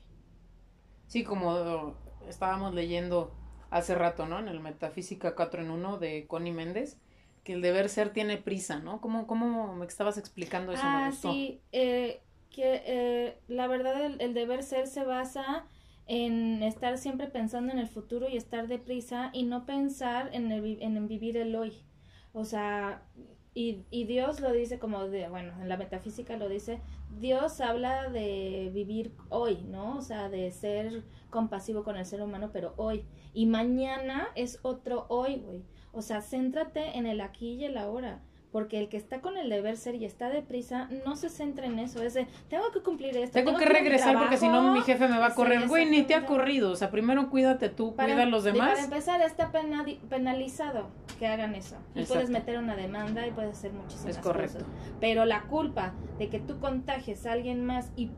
[1.07, 1.97] Sí, como
[2.29, 3.33] estábamos leyendo
[3.71, 4.39] hace rato, ¿no?
[4.39, 6.99] En el Metafísica 4 en 1 de Connie Méndez,
[7.45, 9.01] que el deber ser tiene prisa, ¿no?
[9.01, 10.89] ¿Cómo, cómo me estabas explicando eso?
[10.89, 11.43] me Ah, gustó.
[11.43, 15.67] sí, eh, que eh, la verdad el, el deber ser se basa
[16.07, 20.79] en estar siempre pensando en el futuro y estar deprisa y no pensar en, el,
[20.83, 21.73] en vivir el hoy.
[22.33, 23.03] O sea,
[23.55, 26.81] y, y Dios lo dice como de, bueno, en la metafísica lo dice,
[27.21, 29.99] Dios habla de vivir hoy, ¿no?
[29.99, 33.05] O sea, de ser compasivo con el ser humano, pero hoy.
[33.35, 35.63] Y mañana es otro hoy, güey.
[35.93, 38.23] O sea, céntrate en el aquí y el ahora.
[38.53, 41.79] Porque el que está con el deber ser y está deprisa, no se centra en
[41.79, 42.03] eso.
[42.03, 43.33] Es de, tengo que cumplir esto.
[43.33, 44.75] Tengo que regresar porque si no trabajo".
[44.75, 45.67] mi jefe me va a Sí, correr.
[45.69, 46.71] Güey, ni te ha corrido.
[46.71, 48.73] O sea, primero cuídate tú, Para- cuida a los demás.
[48.73, 51.77] Para empezar, está pena- penalizado que hagan eso.
[51.95, 52.13] Y Exacto.
[52.15, 54.59] puedes meter una demanda y puedes hacer muchísimas Es correcto.
[54.59, 54.71] cosas.
[55.01, 58.11] Pero la culpa de que tú contagies a alguien más y.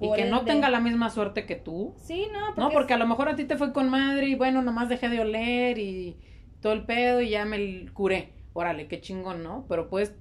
[0.00, 1.94] Y que no tenga la misma suerte que tú.
[1.96, 4.34] Sí, no, porque, No, porque a lo mejor a ti te fue con madre y
[4.34, 6.18] bueno, nomás dejé de oler y
[6.60, 8.32] todo el pedo y ya me curé.
[8.56, 9.66] Órale, qué chingón, ¿no?
[9.68, 10.14] Pero pues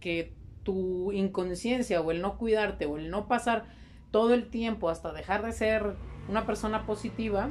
[0.00, 3.64] que tu inconsciencia o el no cuidarte o el no pasar
[4.10, 5.94] todo el tiempo hasta dejar de ser
[6.28, 7.48] una persona positiva,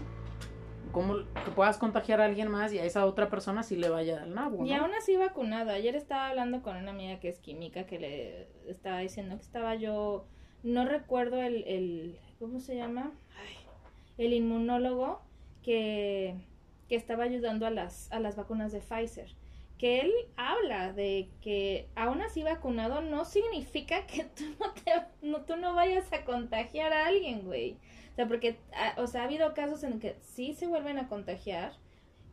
[0.92, 4.22] como que puedas contagiar a alguien más y a esa otra persona sí le vaya
[4.22, 5.72] al nabo, Y aún así vacunado.
[5.72, 9.74] Ayer estaba hablando con una amiga que es química que le estaba diciendo que estaba
[9.74, 10.28] yo,
[10.62, 13.14] no recuerdo el, el ¿cómo se llama?
[13.36, 13.56] Ay,
[14.24, 15.22] el inmunólogo
[15.64, 16.36] que,
[16.88, 19.39] que estaba ayudando a las, a las vacunas de Pfizer.
[19.80, 24.92] Que él habla de que aún así vacunado no significa que tú no, te,
[25.28, 27.78] no, tú no vayas a contagiar a alguien, güey.
[28.12, 31.08] O sea, porque, ah, o sea, ha habido casos en que sí se vuelven a
[31.08, 31.74] contagiar,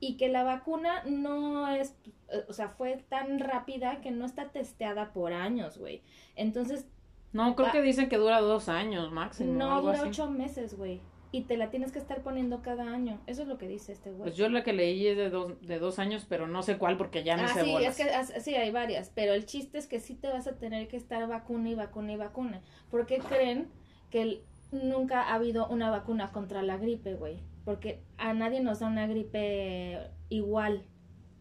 [0.00, 1.96] y que la vacuna no es,
[2.28, 6.02] eh, o sea, fue tan rápida que no está testeada por años, güey.
[6.34, 6.86] Entonces,
[7.32, 9.52] No, creo que dicen que dura dos años máximo.
[9.52, 11.00] no dura ocho meses, güey.
[11.32, 13.20] Y te la tienes que estar poniendo cada año.
[13.26, 14.22] Eso es lo que dice este güey.
[14.22, 16.96] Pues yo la que leí es de dos, de dos años, pero no sé cuál
[16.96, 17.98] porque ya no ah, sé sí, bolas.
[18.00, 20.88] es que sí, hay varias, pero el chiste es que sí te vas a tener
[20.88, 22.62] que estar vacuna y vacuna y vacuna.
[22.90, 23.68] porque creen
[24.10, 27.40] que el- nunca ha habido una vacuna contra la gripe, güey?
[27.64, 30.84] Porque a nadie nos da una gripe igual,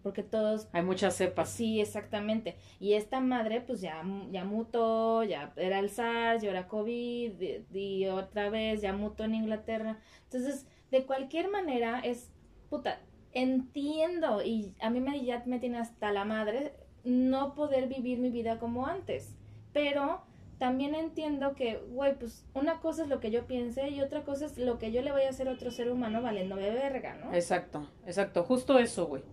[0.05, 1.49] porque todos Hay muchas cepas.
[1.49, 2.57] Sí, exactamente.
[2.79, 7.65] Y esta madre, pues ya, ya mutó, ya era el SARS, ya era COVID, y,
[7.73, 9.97] y otra vez ya mutó en Inglaterra.
[10.25, 12.29] Entonces, de cualquier manera, es,
[12.69, 12.99] puta,
[13.31, 18.29] entiendo, y a mí me, ya me tiene hasta la madre no poder vivir mi
[18.29, 19.35] vida como antes.
[19.73, 20.21] Pero
[20.59, 24.45] también entiendo que, güey, pues una cosa es lo que yo piense y otra cosa
[24.45, 27.15] es lo que yo le voy a hacer a otro ser humano valiendo de verga,
[27.15, 27.33] ¿no?
[27.33, 28.43] Exacto, exacto.
[28.43, 29.23] Justo eso, güey.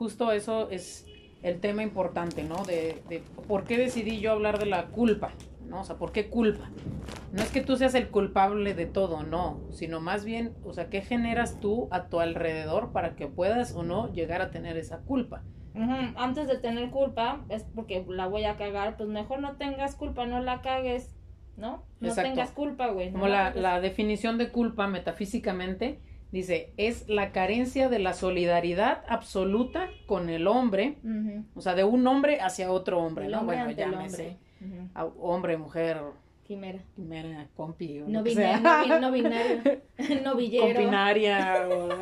[0.00, 1.06] Justo eso es
[1.42, 2.64] el tema importante, ¿no?
[2.64, 5.32] De, de por qué decidí yo hablar de la culpa,
[5.68, 5.82] ¿no?
[5.82, 6.70] O sea, ¿por qué culpa?
[7.32, 10.88] No es que tú seas el culpable de todo, no, sino más bien, o sea,
[10.88, 15.00] ¿qué generas tú a tu alrededor para que puedas o no llegar a tener esa
[15.00, 15.42] culpa?
[16.16, 20.24] Antes de tener culpa, es porque la voy a cagar, pues mejor no tengas culpa,
[20.24, 21.14] no la cagues,
[21.58, 21.84] ¿no?
[22.00, 22.30] No Exacto.
[22.30, 23.08] tengas culpa, güey.
[23.10, 26.00] no Como la, la definición de culpa metafísicamente
[26.32, 30.96] dice, es la carencia de la solidaridad absoluta con el hombre,
[31.54, 33.40] o sea, de un hombre hacia otro hombre, El ¿no?
[33.40, 34.78] hombre Bueno, llámese hombre.
[34.82, 34.88] Ujú.
[34.94, 36.00] a- hombre, mujer,
[36.46, 36.78] Quimera.
[36.94, 39.80] quimera, compi, o No, binario, no, no binario,
[40.24, 40.66] no villero.
[40.74, 41.88] Compinaria, o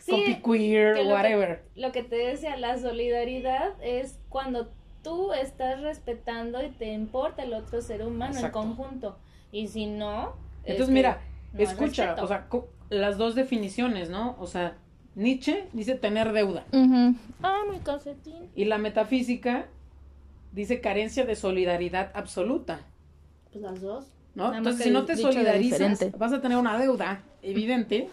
[0.00, 1.62] Sí, compi queer, que- whatever.
[1.76, 4.70] lo que te decía, la solidaridad es cuando
[5.02, 8.62] tú estás respetando y te importa el otro ser humano Exacto.
[8.62, 9.18] en conjunto.
[9.50, 10.34] Y si no.
[10.64, 11.20] es Entonces, mira,
[11.54, 12.24] no escucha, respeto.
[12.24, 12.48] o sea,
[12.90, 14.36] las dos definiciones, ¿no?
[14.38, 14.76] O sea,
[15.14, 16.64] Nietzsche dice tener deuda.
[17.42, 18.50] Ah, mi calcetín.
[18.54, 19.66] y la metafísica
[20.52, 22.80] dice carencia de solidaridad absoluta,
[23.52, 24.06] Pues las dos.
[24.34, 24.44] ¿no?
[24.44, 28.08] Nada Entonces, si no te solidarizas, vas a tener una deuda evidente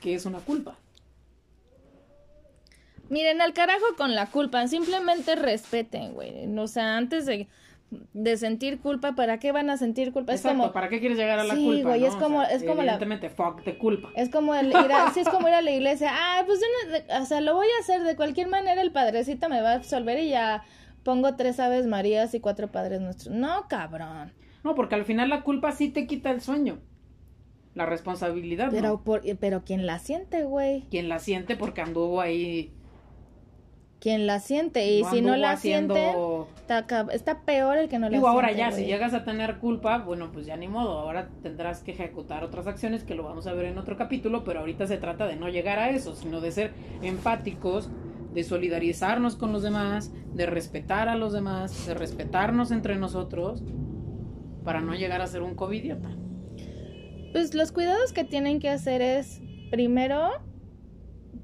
[0.00, 0.76] que es una culpa.
[3.10, 6.46] Miren, al carajo con la culpa, simplemente respeten, güey.
[6.58, 7.48] O sea, antes de,
[7.90, 10.34] de sentir culpa, ¿para qué van a sentir culpa?
[10.34, 11.88] Es Exacto, como, ¿para qué quieres llegar a la Sí, culpa?
[11.88, 12.06] güey, no?
[12.06, 14.10] es O como- sea, es como la- Evidentemente, fuck de culpa.
[14.14, 16.10] es como el ir a, sí, es como ir a la iglesia.
[16.12, 16.66] Ah, pues yo
[17.16, 19.74] no- o sea, lo voy a hacer de cualquier manera, el padrecito me va a
[19.76, 20.64] absolver y ya
[21.02, 23.34] pongo tres aves marías y cuatro padres nuestros.
[23.34, 24.32] No, cabrón.
[24.64, 26.80] No, porque al final la culpa sí te quita el sueño.
[27.74, 29.04] La responsabilidad, Pero, ¿no?
[29.04, 30.82] por, pero ¿quién la siente, güey?
[30.90, 32.72] Quien la siente porque anduvo ahí.
[34.00, 34.86] ¿Quién la siente?
[34.92, 38.46] Y si no la haciendo- siente, está, peor el que no la Digo, siente.
[38.46, 38.92] ahora ya, si güey.
[38.92, 43.02] llegas a tener culpa, bueno, pues ya ni modo, ahora tendrás que ejecutar otras acciones
[43.02, 45.80] que lo vamos a ver en otro capítulo, pero ahorita se trata de no llegar
[45.80, 46.70] a eso, sino de ser
[47.02, 47.90] empáticos,
[48.34, 53.64] de solidarizarnos con los demás, de respetar a los demás, de respetarnos entre nosotros,
[54.62, 56.10] para no llegar a ser un covidiota.
[57.32, 60.30] Pues los cuidados que tienen que hacer es, primero,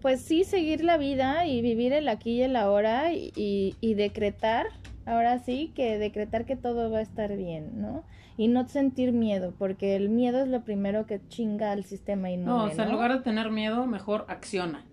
[0.04, 3.94] pues sí, seguir la vida y vivir el aquí y el ahora y, y- y
[3.94, 4.66] decretar,
[5.06, 8.04] ahora sí, que decretar que todo va a estar bien, ¿no?
[8.36, 12.50] Y no sentir miedo, porque el miedo es lo primero que chinga al sistema inmune,
[12.54, 12.96] No, o sea, en ¿no?
[12.96, 14.84] lugar de tener miedo, mejor acciona,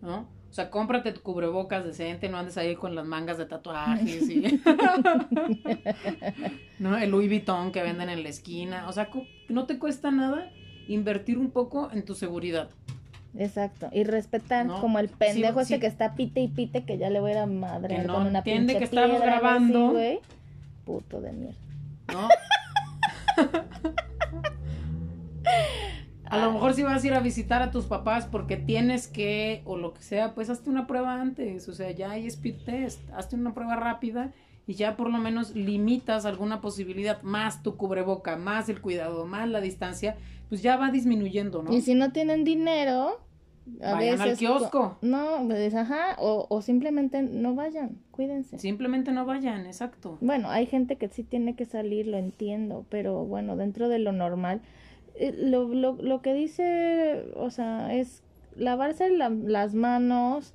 [0.00, 0.28] ¿no?
[0.48, 4.42] O sea, cómprate tu cubrebocas decente, no andes ahí con las mangas de tatuajes y...
[6.78, 6.96] ¿No?
[6.96, 8.88] El Louis Vuitton que venden en la esquina.
[8.88, 9.08] O sea,
[9.48, 10.52] no te cuesta nada
[10.86, 12.70] invertir un poco en tu seguridad.
[13.38, 15.80] Exacto, y respetar No, como el pendejo sí, este sí.
[15.80, 18.14] que está pite y pite que ya le voy a ir a madre Que no
[18.14, 19.90] con una entiende que estamos piedra, algo así, grabando.
[19.92, 20.20] güey.
[20.84, 21.58] Puto de mierda.
[22.12, 22.28] ¿no?
[26.26, 29.60] A lo mejor si vas a ir a visitar a tus papás porque tienes que,
[29.66, 31.68] o lo que sea, pues hazte una prueba antes.
[31.68, 34.30] O sea, ya hay speed test, hazte una prueba rápida
[34.66, 39.46] y ya por lo menos limitas alguna posibilidad, más tu cubreboca, más el cuidado, más
[39.48, 40.16] la distancia,
[40.52, 41.72] pues ya va disminuyendo, ¿no?
[41.72, 43.18] Y si no tienen dinero,
[43.80, 44.70] a Vayan al kiosco.
[44.70, 48.58] co- No, pues, ajá, o, o simplemente no vayan, cuídense.
[48.58, 50.18] Simplemente no vayan, exacto.
[50.20, 54.12] Bueno, hay gente que sí tiene que salir, lo entiendo, pero bueno, dentro de lo
[54.12, 54.60] normal,
[55.14, 58.22] eh, lo, lo, lo que dice, o sea, es
[58.54, 60.52] lavarse la- las manos,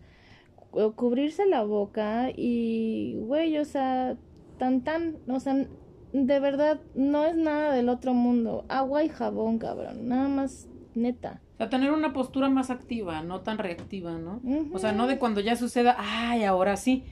[0.69, 4.15] cu- cubrirse la boca y, güey, o sea,
[4.59, 5.65] tan tan, o sea,
[6.13, 8.65] de verdad, no es nada del otro mundo.
[8.69, 11.41] Agua y jabón, cabrón, nada más, neta.
[11.55, 14.41] O sea, tener una postura más activa, no tan reactiva, ¿no?
[14.73, 17.03] O sea, no de cuando ya suceda, ay, ahora sí.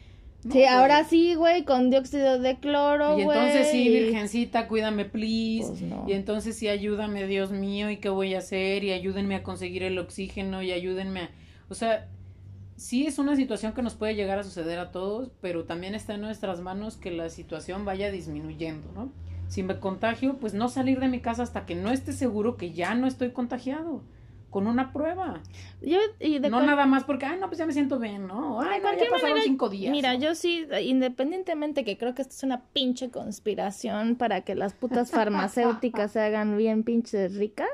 [0.44, 0.66] No, Sí, güey.
[0.68, 3.36] ahora sí, güey, con dióxido de cloro, Y güey.
[3.40, 5.70] entonces sí, y- virgencita, cuídame, please.
[5.70, 6.06] Pues no.
[6.08, 8.84] Y entonces sí, ayúdame, Dios mío, ¿y qué voy a hacer?
[8.84, 11.30] Y ayúdenme a conseguir el oxígeno y ayúdenme a...
[11.70, 12.08] O sea,
[12.76, 16.14] sí es una situación que nos puede llegar a suceder a todos, pero también está
[16.16, 19.12] en nuestras manos que la situación vaya disminuyendo, ¿no?
[19.48, 22.72] Si me contagio, pues no salir de mi casa hasta que no esté seguro que
[22.74, 24.02] ya no estoy contagiado.
[24.50, 25.42] Con una prueba.
[25.82, 28.26] Yo, y de no cual- nada más porque, ay, no, pues ya me siento bien,
[28.26, 28.62] ¿no?
[28.62, 29.92] Ay, De no, ya cualquier pasaron manera, cinco días.
[29.92, 30.20] Mira, ¿no?
[30.22, 35.12] yo sí, independientemente que creo que esto es una pinche conspiración para que las putas
[35.12, 37.68] farmacéuticas se hagan bien pinches ricas,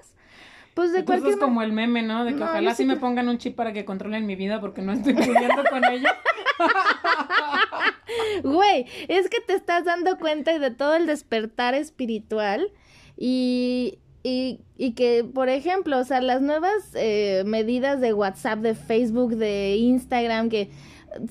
[0.81, 2.25] pues de Entonces cualquier es como el meme, ¿no?
[2.25, 4.81] De que No, ojalá sí me pongan un chip para que controlen mi vida porque
[4.81, 6.15] no estoy pudiendo con ella.
[8.43, 12.71] Güey, es que te estás dando cuenta de todo el despertar espiritual
[13.15, 18.73] y, y, y que, por ejemplo, o sea, las nuevas eh, medidas de WhatsApp, de
[18.75, 20.71] Facebook, de Instagram, que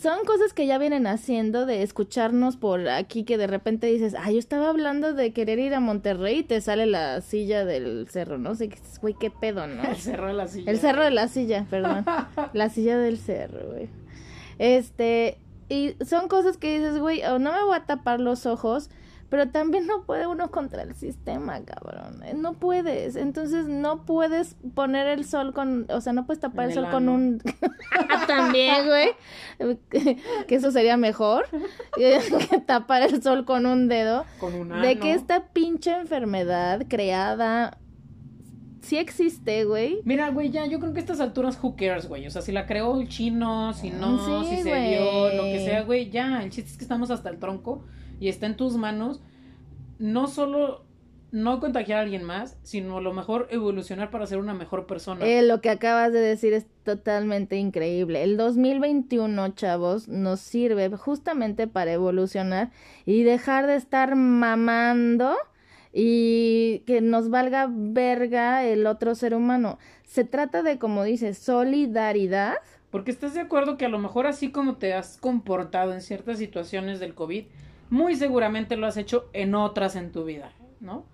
[0.01, 4.31] son cosas que ya vienen haciendo de escucharnos por aquí que de repente dices, ah,
[4.31, 8.38] yo estaba hablando de querer ir a Monterrey y te sale la silla del cerro,
[8.38, 8.55] ¿no?
[8.55, 9.83] sé, güey, qué pedo, ¿no?
[9.83, 10.71] El cerro de la silla.
[10.71, 12.05] El cerro de la silla, perdón.
[12.53, 13.88] la silla del cerro, güey.
[14.59, 15.38] Este,
[15.69, 18.90] y son cosas que dices, güey, o no me voy a tapar los ojos,
[19.31, 22.23] pero también no puede uno contra el sistema, cabrón.
[22.25, 23.16] Eh, No puedes.
[23.16, 26.90] Entonces no puedes poner el sol con, o sea, no puedes tapar el el sol
[26.90, 27.40] con un
[28.27, 29.11] también, güey.
[30.49, 31.47] que eso sería mejor
[31.95, 32.21] que
[32.66, 34.25] tapar el sol con un dedo.
[34.38, 35.01] Con un De ano.
[35.01, 37.79] que esta pinche enfermedad creada
[38.83, 40.01] sí existe, güey.
[40.05, 42.27] Mira, güey, ya, yo creo que a estas alturas, who cares, güey.
[42.27, 45.43] O sea, si la creó el chino, si no, Mm, Sí, si se dio, lo
[45.45, 46.43] que sea, güey, ya.
[46.43, 47.85] El chiste es que estamos hasta el tronco
[48.21, 49.21] y está en tus manos.
[49.99, 50.85] No solo
[51.33, 55.25] no contagiar a alguien más, sino a lo mejor evolucionar para ser una mejor persona.
[55.25, 58.23] Eh, lo que acabas de decir es totalmente increíble.
[58.23, 62.71] El 2021, chavos, nos sirve justamente para evolucionar
[63.07, 65.37] y dejar de estar mamando
[65.93, 69.79] y que nos valga verga el otro ser humano.
[70.05, 72.55] Se trata de, como dices, solidaridad.
[72.91, 76.39] Porque estás de acuerdo que a lo mejor así como te has comportado en ciertas
[76.39, 77.45] situaciones del COVID,
[77.90, 81.05] muy seguramente lo has hecho en otras en tu vida, ¿no?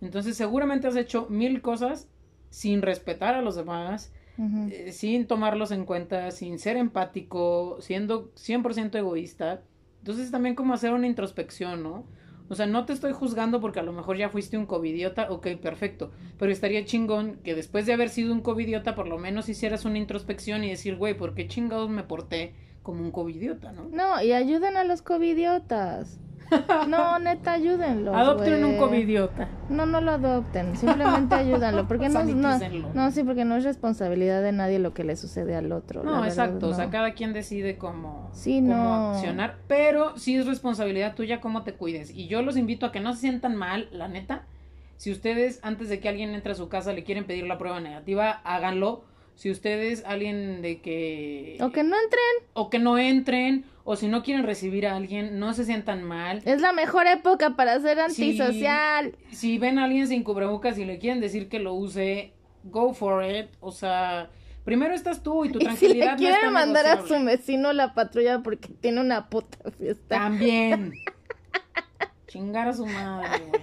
[0.00, 2.08] Entonces seguramente has hecho mil cosas
[2.50, 8.98] sin respetar a los demás, eh, sin tomarlos en cuenta, sin ser empático, siendo 100%
[8.98, 9.62] egoísta.
[9.98, 12.06] Entonces también como hacer una introspección, ¿no?
[12.48, 15.48] O sea, no te estoy juzgando porque a lo mejor ya fuiste un covidiota, ok,
[15.60, 16.10] perfecto.
[16.38, 19.98] Pero estaría chingón que después de haber sido un covidiota, por lo menos hicieras una
[19.98, 23.88] introspección y decir, güey, ¿por qué chingados me porté como un covidiota, no?
[23.90, 26.18] No, y ayuden a los covidiotas.
[26.86, 28.14] No, neta, ayúdenlos.
[28.14, 29.48] Adopten un covidiota.
[29.70, 32.58] No, no lo adopten, simplemente ayúdanlo, porque no, no,
[32.92, 36.02] no, sí, porque no es responsabilidad de nadie lo que le sucede al otro.
[36.02, 39.10] No, exacto, o sea, cada quien decide cómo, Sí, cómo no.
[39.14, 42.10] accionar, pero sí es responsabilidad tuya cómo te cuides.
[42.10, 44.42] Y yo los invito a que no se sientan mal, la neta.
[44.98, 47.80] Si ustedes, antes de que alguien entre a su casa, le quieren pedir la prueba
[47.80, 49.04] negativa, háganlo.
[49.34, 51.58] Si ustedes, alguien de que...
[51.60, 55.38] O que no entren, o que no entren, o si no quieren recibir a alguien,
[55.38, 56.42] no se sientan mal.
[56.44, 59.16] es la mejor época para ser antisocial.
[59.32, 62.32] Si ven a alguien sin cubrebocas y le quieren decir que lo use,
[62.64, 63.48] go for it.
[63.60, 64.30] O sea,
[64.64, 67.94] primero estás tú y tu Y si tranquilidad le quieren mandar a su vecino la
[67.94, 70.16] patrulla porque tiene una puta fiesta.
[70.16, 70.92] También.
[72.28, 73.62] Chingar a su madre, güey.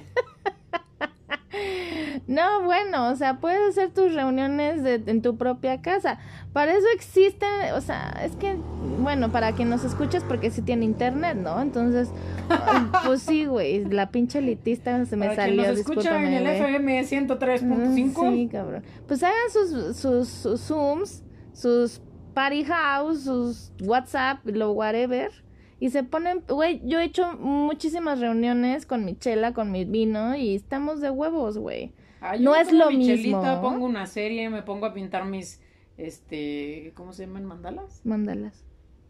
[2.29, 6.19] No, bueno, o sea, puedes hacer tus reuniones de- en tu propia casa.
[6.53, 8.55] Para eso existen, o sea, es que,
[8.99, 11.59] bueno, para quien nos escuchas porque sí tiene internet, ¿no?
[11.59, 12.11] Entonces,
[13.03, 16.45] pues sí, güey, la pinche elitista se me Para salió, quien nos escucha en el.
[16.45, 18.31] FM 103.5.
[18.33, 18.83] Sí, cabrón.
[19.07, 21.99] Pues hagan sus, sus, sus Zooms, sus
[22.35, 25.31] Party House, sus WhatsApp, lo whatever.
[25.79, 30.35] Y se ponen, güey, yo he hecho muchísimas reuniones con mi chela, con mi vino
[30.35, 31.91] y estamos de huevos, güey.
[32.21, 33.41] Yo No es lo mismo.
[33.61, 35.61] pongo una serie, me pongo a pintar mis,
[35.97, 37.45] este, ¿cómo se llaman?
[37.45, 38.01] ¿Mandalas?
[38.05, 38.63] Mándalas.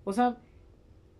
[0.03, 0.37] O sea,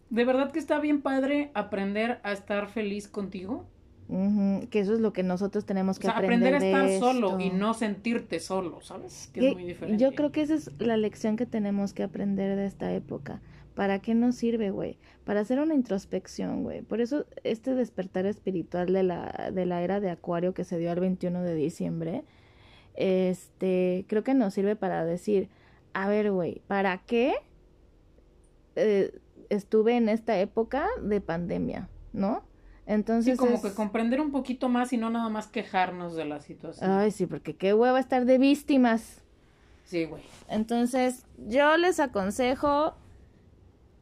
[0.10, 3.66] de verdad que está bien padre aprender a estar feliz contigo.
[4.08, 6.90] Ujú, Que eso es lo que nosotros tenemos O que sea, aprender, aprender a estar
[6.90, 7.40] de solo esto.
[7.42, 9.30] y no sentirte solo, ¿sabes?
[9.34, 10.04] Que Que es muy diferente.
[10.04, 13.40] Yo creo que esa es la lección que tenemos que aprender de esta época.
[13.80, 14.98] ¿Para qué nos sirve, güey?
[15.24, 16.82] Para hacer una introspección, güey.
[16.82, 20.92] Por eso este despertar espiritual de la, de la era de Acuario que se dio
[20.92, 22.26] el 21 de diciembre,
[22.96, 25.48] este, creo que nos sirve para decir,
[25.94, 27.36] a ver, güey, ¿para qué
[28.76, 32.44] eh, estuve en esta época de pandemia, no?
[32.86, 36.26] Entonces, Sí, como es- que comprender un poquito más y no nada más quejarnos de
[36.26, 36.92] la situación.
[36.92, 39.22] Ay, sí, porque qué hueva estar de víctimas.
[39.86, 40.22] Sí, güey.
[40.50, 42.94] Entonces, yo les aconsejo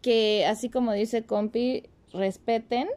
[0.02, 1.84] que, así como dice Compi,
[2.14, 2.88] respeten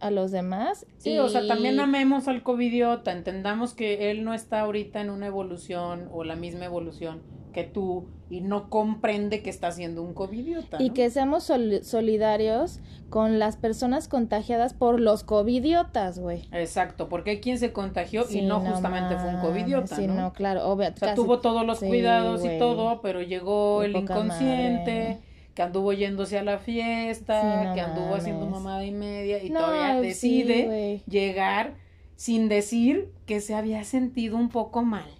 [0.00, 0.84] a los demás.
[0.98, 5.10] Sí, o sea, y- también amemos al covidiota, entendamos que él no está ahorita en
[5.10, 7.20] una evolución o la misma evolución
[7.52, 10.78] que tú y no comprende que está haciendo un covidiota.
[10.82, 10.94] Y ¿no?
[10.94, 16.48] que seamos sol- solidarios con las personas contagiadas por los covidiotas, güey.
[16.50, 20.14] Exacto, porque hay quien se contagió y no justamente fue un covidiota, Sí, ¿no?
[20.14, 20.88] no, claro, obvio.
[20.88, 25.18] O sea, casi- tuvo todos los sí, cuidados y todo, pero llegó el inconsciente, madre.
[25.54, 29.50] Que anduvo yéndose a la fiesta, Sí, no que anduvo haciendo mamada y media y
[29.50, 31.74] No, todavía decide llegar
[32.16, 35.10] sin decir que se había sentido un poco mal.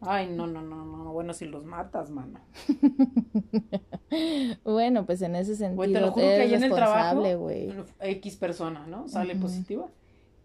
[0.00, 2.40] Ay, no, no, no, no, bueno, si los matas, mano.
[4.62, 7.24] Bueno, pues en ese sentido Güey, te lo juro que ahí en el trabajo.
[8.00, 9.08] X persona, ¿no?
[9.08, 9.88] Sale positiva.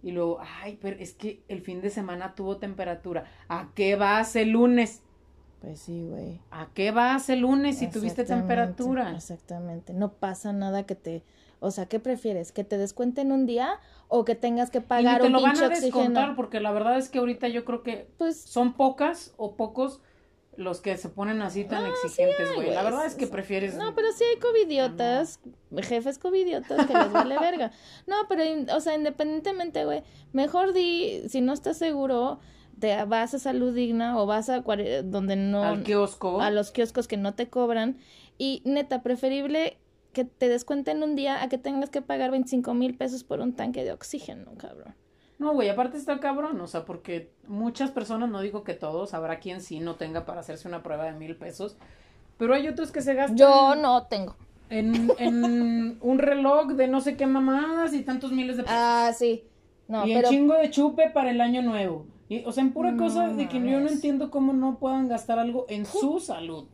[0.02, 3.26] Y luego, ay, pero es que el fin de semana tuvo temperatura.
[3.50, 5.02] ¿A qué vas el lunes?
[5.68, 6.40] Pues sí, güey.
[6.50, 9.12] ¿A qué vas el lunes si tuviste temperatura?
[9.14, 9.94] Exactamente.
[9.94, 11.24] No pasa nada que te.
[11.60, 12.54] O sea, ¿qué prefieres?
[12.54, 15.58] ¿Que te descuenten un día o que tengas que Y pagar te un lo van
[15.58, 16.36] a descontar oxígeno?
[16.38, 20.00] porque la verdad es que ahorita yo creo que Pues son pocas o pocos
[20.56, 22.70] los que se ponen así tan exigentes, güey.
[22.70, 23.76] La güey, verdad es que prefieres.
[23.76, 25.42] No, pero sí hay covidiotas,
[25.80, 27.72] jefes covidiotas que les vale verga.
[28.08, 28.44] No, pero,
[28.74, 32.40] o sea, independientemente, güey, mejor di, si no estás seguro,
[32.80, 35.64] te vas a salud digna o vas a donde no...
[35.64, 36.42] al kiosco.
[36.42, 37.98] a los kioscos que no te cobran.
[38.38, 39.78] Y neta, preferible
[40.14, 43.54] que te descuenten un día a que tengas que pagar 25 mil pesos por un
[43.54, 44.96] tanque de oxígeno, cabrón.
[45.40, 49.40] No, güey, aparte está cabrón, o sea, porque muchas personas, no digo que todos, habrá
[49.40, 51.78] quien sí no tenga para hacerse una prueba de mil pesos,
[52.38, 54.36] pero hay otros que se gastan Yo no tengo.
[54.70, 58.78] en, en un reloj de no sé qué mamadas y tantos miles de pesos.
[58.80, 59.44] Ah, sí.
[59.88, 62.06] No, y pero el chingo de chupe para el año nuevo.
[62.30, 65.40] Y, o sea, en pura cosa de que yo no entiendo cómo no puedan gastar
[65.40, 66.66] algo en su salud.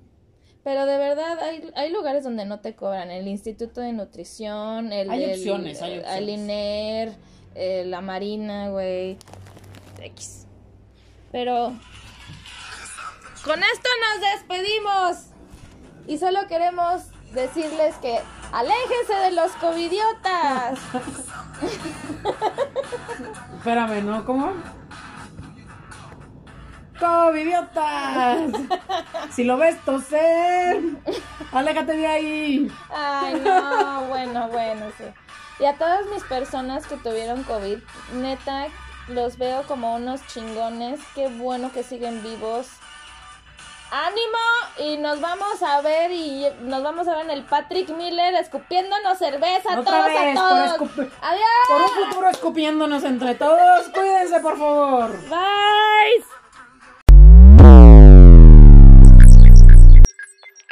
[0.63, 3.11] Pero de verdad, hay, hay lugares donde no te cobran.
[3.11, 6.17] El Instituto de Nutrición, el, Hay opciones, hay opciones.
[6.17, 7.13] el INER,
[7.55, 9.17] eh, la Marina, güey.
[10.01, 10.47] X.
[11.31, 11.73] Pero
[13.43, 15.27] con esto nos despedimos.
[16.07, 18.19] Y solo queremos decirles que
[18.51, 20.79] aléjense de los covidiotas.
[23.57, 24.25] Espérame, ¿no?
[24.25, 24.53] ¿Cómo?
[27.03, 28.51] ¡Covidiotas!
[29.31, 30.81] Si lo ves toser,
[31.51, 32.71] aléjate de ahí.
[32.89, 35.03] Ay, no, bueno, bueno, sí.
[35.59, 37.77] Y a todas mis personas que tuvieron COVID,
[38.13, 38.67] neta,
[39.09, 40.99] los veo como unos chingones.
[41.13, 42.67] Qué bueno que siguen vivos.
[43.91, 44.89] ¡Ánimo!
[44.89, 49.19] Y nos vamos a ver y nos vamos a ver en el Patrick Miller escupiéndonos
[49.19, 50.89] cerveza Otra todos vez, a todos.
[50.89, 51.47] por ¡Adiós!
[51.67, 53.89] Por un futuro escupiéndonos entre todos.
[53.89, 55.11] Cuídense, por favor.
[55.29, 56.42] Bye.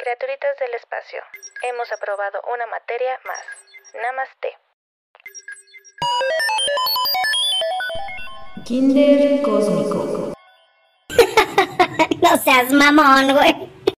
[0.02, 1.20] Criaturitas del espacio,
[1.62, 3.44] hemos aprobado una materia más.
[4.02, 4.58] Namaste.
[8.66, 10.32] Kinder Cósmico.
[12.20, 13.81] No seas mamón, güey.